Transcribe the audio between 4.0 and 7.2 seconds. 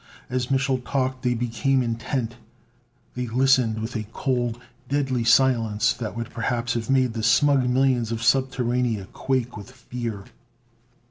cold, deadly silence that would perhaps have made